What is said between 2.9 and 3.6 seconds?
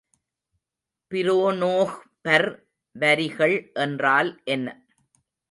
வரிகள்